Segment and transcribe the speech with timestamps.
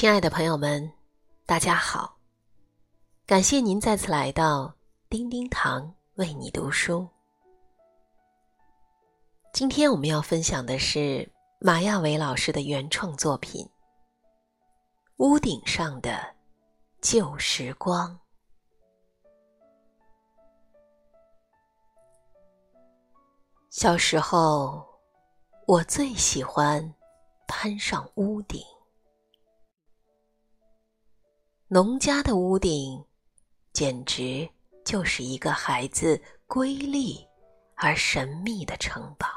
[0.00, 0.90] 亲爱的朋友们，
[1.44, 2.16] 大家好！
[3.26, 4.74] 感谢您再次来到
[5.10, 7.06] 叮叮堂为你读书。
[9.52, 13.62] 今天我们要分享的是马亚伟老师的原创作品
[15.18, 16.34] 《屋顶上的
[17.02, 18.08] 旧时光》。
[23.68, 24.82] 小时候，
[25.66, 26.94] 我最喜欢
[27.46, 28.64] 攀上屋顶。
[31.72, 33.00] 农家的屋顶，
[33.72, 34.50] 简直
[34.84, 37.24] 就是一个孩子瑰丽
[37.76, 39.28] 而神秘的城堡，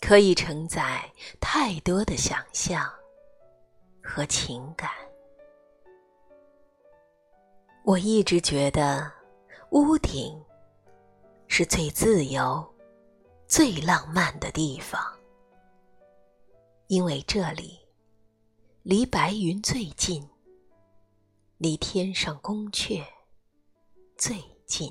[0.00, 1.08] 可以承载
[1.40, 2.92] 太多的想象
[4.02, 4.90] 和情感。
[7.84, 9.12] 我一直觉得，
[9.70, 10.44] 屋顶
[11.46, 12.68] 是最自由、
[13.46, 15.00] 最浪漫的地方，
[16.88, 17.78] 因为这里
[18.82, 20.28] 离白云最近。
[21.62, 23.04] 离天上宫阙
[24.16, 24.90] 最近，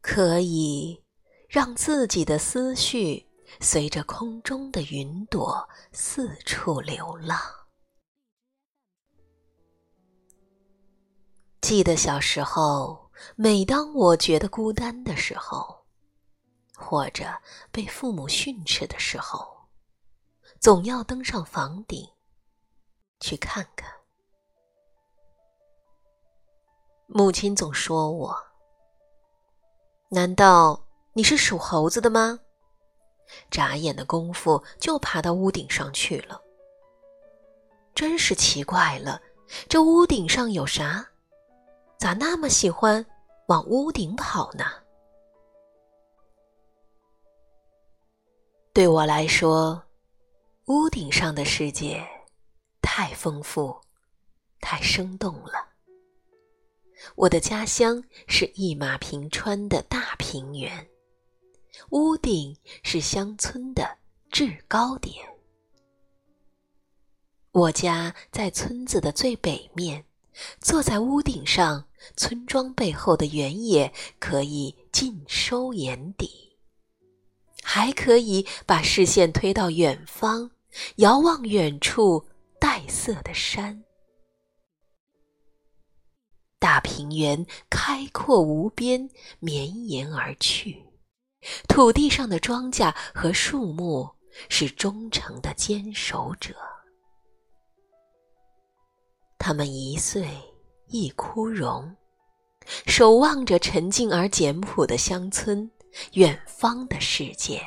[0.00, 1.04] 可以
[1.50, 3.28] 让自己的思绪
[3.60, 7.38] 随着空中的云朵四处流浪。
[11.60, 15.84] 记得小时候，每当我觉得孤单的时候，
[16.74, 17.26] 或者
[17.70, 19.68] 被父母训斥的时候，
[20.58, 22.08] 总要登上房顶
[23.20, 23.99] 去看看。
[27.12, 28.36] 母亲总说我
[30.10, 32.38] ：“难道你是属猴子的吗？”
[33.50, 36.40] 眨眼的功夫就爬到屋顶上去了。
[37.96, 39.20] 真是奇怪了，
[39.68, 41.04] 这屋顶上有啥？
[41.98, 43.04] 咋那么喜欢
[43.48, 44.64] 往屋顶跑呢？
[48.72, 49.82] 对我来说，
[50.66, 52.06] 屋顶上的世界
[52.80, 53.80] 太丰富、
[54.60, 55.69] 太生动了。
[57.14, 60.88] 我的家乡是一马平川的大平原，
[61.90, 63.98] 屋顶是乡村的
[64.30, 65.14] 制高点。
[67.52, 70.04] 我家在村子的最北面，
[70.60, 71.84] 坐在屋顶上，
[72.16, 76.56] 村庄背后的原野可以尽收眼底，
[77.62, 80.50] 还可以把视线推到远方，
[80.96, 82.24] 遥望远处
[82.60, 83.82] 黛色的山。
[86.60, 90.84] 大平原开阔无边，绵延而去。
[91.66, 94.06] 土地上的庄稼和树木
[94.50, 96.54] 是忠诚的坚守者，
[99.38, 100.28] 他们一岁
[100.88, 101.96] 一枯荣，
[102.86, 105.68] 守望着沉静而简朴的乡村。
[106.12, 107.60] 远方的世界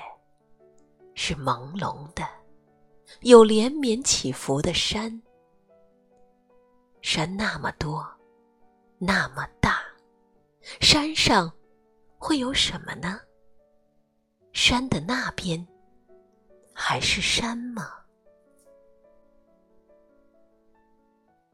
[1.16, 2.25] 是朦胧的，
[3.22, 5.22] 有连绵起伏的山，
[7.02, 8.08] 山那么多。
[9.06, 9.84] 那么大，
[10.80, 11.52] 山上
[12.18, 13.19] 会有什么呢？
[14.53, 15.68] 山的那边
[16.74, 17.86] 还是山吗？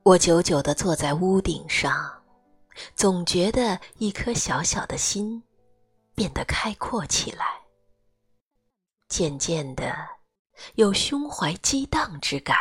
[0.04, 2.22] 我久久的坐在屋顶上，
[2.96, 5.42] 总觉得一颗小小的心
[6.14, 7.62] 变得开阔起来，
[9.08, 9.92] 渐渐的
[10.76, 12.56] 有胸怀激荡之感，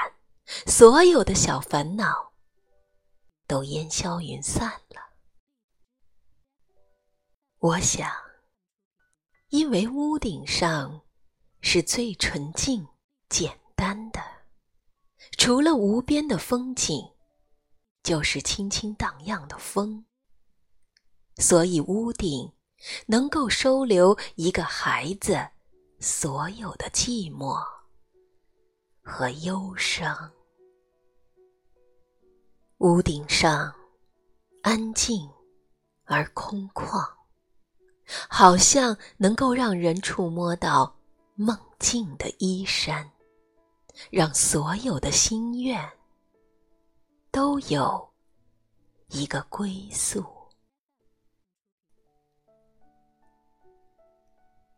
[0.66, 2.28] 所有的小烦恼。
[3.48, 5.00] 都烟消云散了。
[7.59, 8.09] 我想，
[9.48, 11.00] 因为屋顶上
[11.62, 12.86] 是最纯净、
[13.28, 14.22] 简单的，
[15.38, 17.14] 除了无边的风景，
[18.03, 20.04] 就是轻轻荡漾的风，
[21.38, 22.53] 所以屋顶
[23.06, 25.48] 能够收留一个孩子
[25.98, 27.59] 所有的寂寞
[29.03, 30.33] 和忧伤。
[32.78, 33.75] 屋顶上
[34.63, 35.28] 安静
[36.04, 37.04] 而空旷，
[38.28, 40.97] 好像能够让人触摸到
[41.34, 43.10] 梦境的衣衫，
[44.10, 45.91] 让所有的心愿
[47.33, 48.09] 都有
[49.09, 50.24] 一个归宿。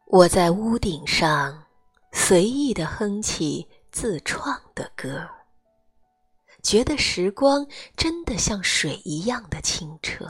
[0.06, 1.66] 我在屋顶上
[2.12, 5.28] 随意的哼起自创的歌。
[6.62, 7.66] 觉得时光
[7.96, 10.26] 真的像水一样的清澈，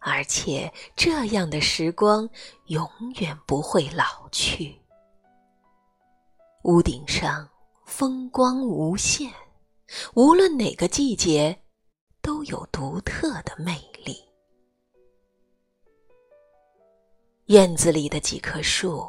[0.00, 2.28] 而且这样的时光
[2.66, 2.88] 永
[3.20, 4.80] 远不会老去。
[6.62, 7.48] 屋顶上
[7.84, 9.32] 风光无限，
[10.14, 11.62] 无论哪个季节
[12.20, 13.72] 都有独特的魅
[14.04, 14.16] 力。
[17.46, 19.08] 院子里的几棵树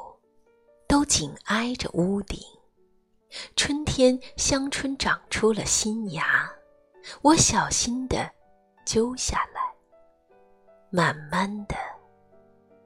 [0.88, 2.40] 都紧挨着屋顶，
[3.56, 4.20] 春天。
[4.36, 6.50] 香椿长出了新芽，
[7.22, 8.32] 我小心地
[8.86, 9.62] 揪下来，
[10.90, 11.76] 慢慢地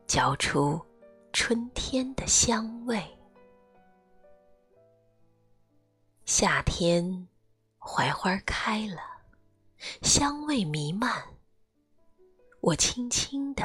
[0.08, 0.80] 嚼出
[1.34, 3.04] 春天的香味。
[6.26, 7.28] 夏天，
[7.80, 9.02] 槐花开了，
[10.02, 11.22] 香味弥漫。
[12.62, 13.64] 我轻轻地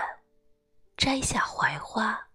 [0.97, 2.29] 摘下槐花，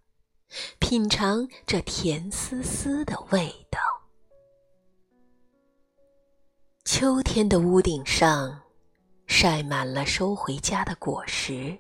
[0.80, 3.80] 品尝这甜丝丝的味道。
[6.84, 8.64] 秋天的屋顶上，
[9.28, 11.78] 晒满了收回家的果实：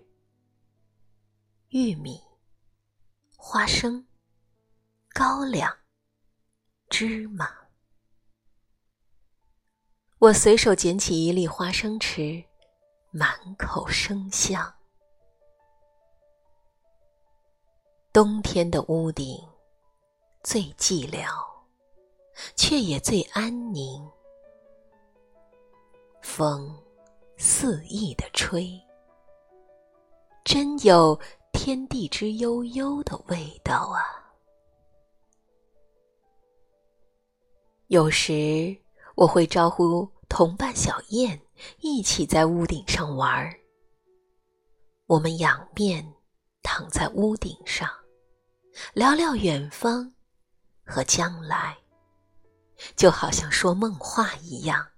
[1.69, 2.21] 玉米、
[3.36, 4.06] 花生、
[5.12, 5.75] 高粱、
[6.88, 7.50] 芝麻。
[10.19, 12.44] 我随手捡起一粒花生吃，
[13.09, 14.71] 满口生香。
[18.13, 19.36] 冬天的屋顶
[20.44, 21.25] 最寂寥，
[22.56, 24.07] 却也最安宁。
[26.33, 26.73] 风
[27.35, 28.81] 肆意的吹，
[30.45, 31.19] 真有
[31.51, 33.99] 天地之悠悠的味道啊！
[37.87, 38.73] 有时
[39.15, 41.37] 我会招呼同伴小燕
[41.81, 43.53] 一起在屋顶上玩儿。
[45.07, 46.13] 我们仰面
[46.63, 47.89] 躺在屋顶上，
[48.93, 50.09] 聊聊远方
[50.85, 51.77] 和将来，
[52.95, 54.90] 就好像说梦话一样。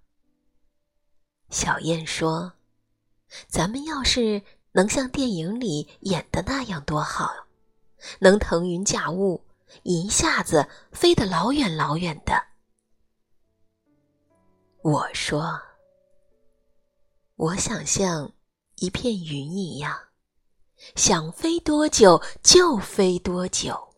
[1.53, 2.53] 小燕说
[3.47, 4.41] ：“咱们要是
[4.71, 7.31] 能像电影里演的那样多好，
[8.19, 9.45] 能腾云驾雾，
[9.83, 12.43] 一下子飞得老远老远的。”
[14.81, 15.61] 我说
[17.37, 18.33] ：“我想像
[18.77, 19.95] 一片云一样，
[20.95, 23.93] 想飞多久就飞多久。”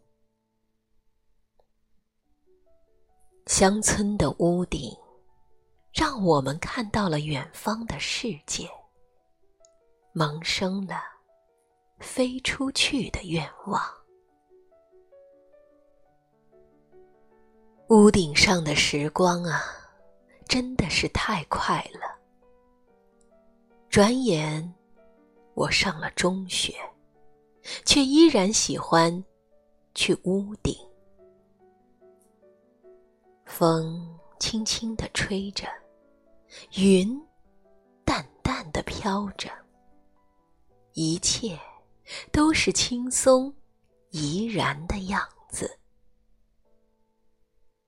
[3.48, 4.94] 乡村的屋顶。
[5.96, 8.70] 让我们看到了远方的世界，
[10.12, 11.02] 萌生了
[12.00, 13.82] 飞出去的愿望。
[17.88, 19.64] 屋顶上的时光啊，
[20.50, 22.20] 真的是太快了。
[23.90, 24.74] 转眼，
[25.54, 26.74] 我上了中学，
[27.86, 29.24] 却依然喜欢
[29.94, 30.76] 去屋顶。
[33.46, 35.66] 风轻轻地吹着。
[36.76, 37.22] 云
[38.04, 39.50] 淡淡的飘着，
[40.94, 41.60] 一切
[42.32, 43.54] 都是轻松
[44.10, 45.80] 怡然的样子，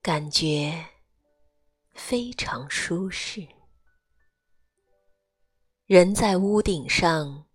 [0.02, 0.84] 感觉
[1.94, 3.46] 非常舒适。
[5.86, 7.46] 人在屋顶上，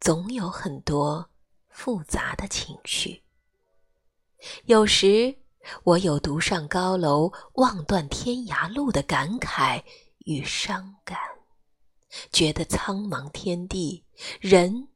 [0.00, 1.30] 总有很多
[1.68, 3.22] 复杂的情绪。
[4.64, 5.36] 有时，
[5.82, 9.84] 我有独上高楼、望断天涯路的感慨。
[10.24, 11.18] 与伤感，
[12.32, 14.04] 觉得苍茫天地，
[14.40, 14.88] 人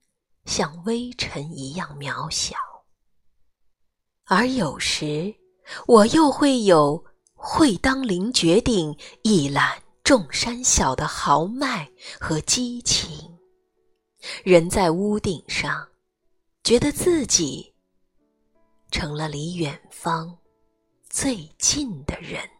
[0.44, 2.56] 像微尘一样渺小；
[4.24, 5.34] 而有时，
[5.86, 7.04] 我又会有
[7.34, 13.38] “会当凌绝顶，一览众山小”的豪迈和激情。
[14.42, 15.88] 人在屋顶上，
[16.64, 17.74] 觉得自己
[18.90, 20.38] 成了离远方
[21.08, 22.57] 最近的人。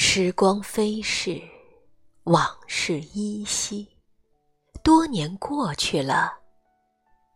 [0.00, 1.42] 时光飞逝，
[2.22, 3.96] 往事依稀。
[4.80, 6.38] 多年过去了，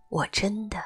[0.09, 0.81] 我真的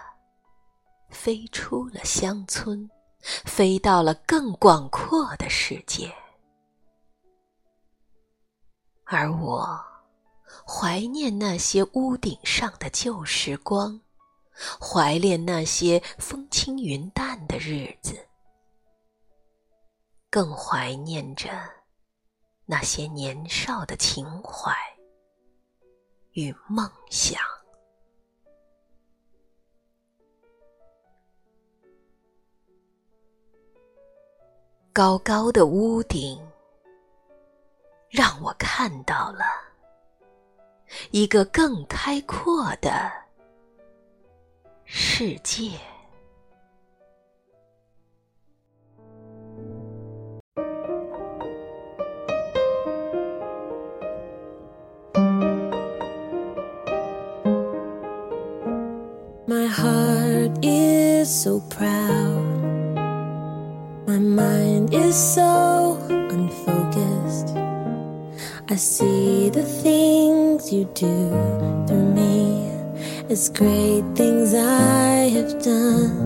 [1.11, 2.90] 飞出了乡村，
[3.21, 6.11] 飞到了更广阔的世界。
[9.04, 9.78] 而我
[10.66, 14.00] 怀念那些屋顶上的旧时光，
[14.80, 18.26] 怀念那些风轻云淡的日子。
[20.28, 21.50] 更怀念着
[22.64, 24.75] 那些年少的情怀
[26.33, 27.40] 与梦想。
[34.92, 36.40] 高高的屋顶，
[38.09, 39.45] 让我看到了
[41.11, 43.12] 一个更开阔的
[44.85, 45.78] 世界。
[61.37, 62.97] so proud.
[64.07, 67.55] My mind is so unfocused.
[68.71, 71.28] I see the things you do
[71.87, 72.71] through me.
[73.28, 76.16] It's great things I have done.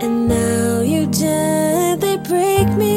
[0.00, 2.93] And now you gently break me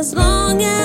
[0.00, 0.79] as long as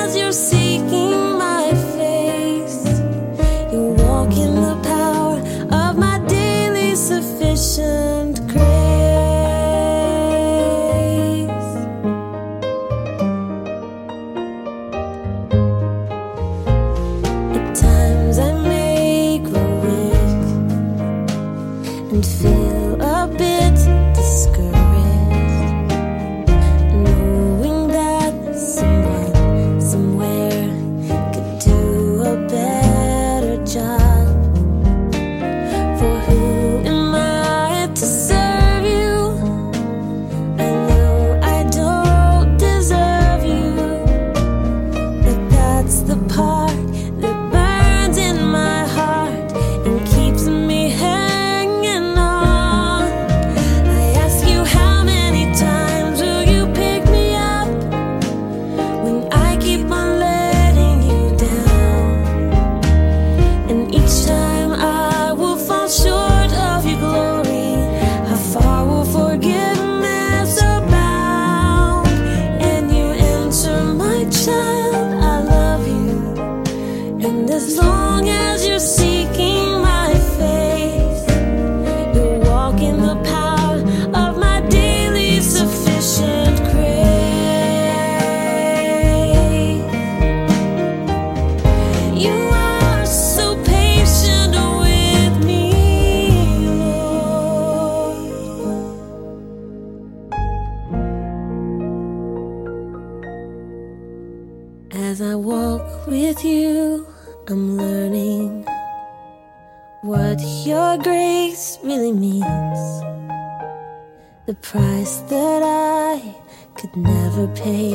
[114.46, 116.36] The price that I
[116.76, 117.94] could never pay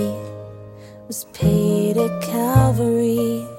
[1.07, 3.50] was paid at Calvary.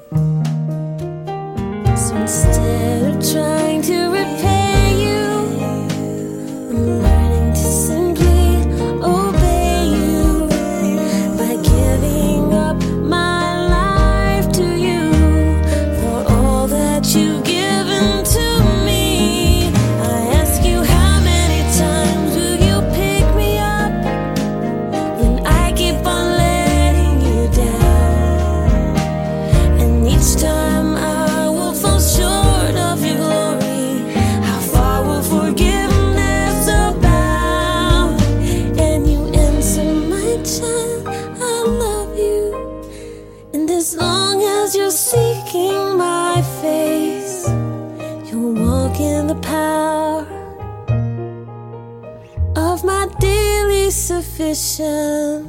[54.52, 55.48] efficient.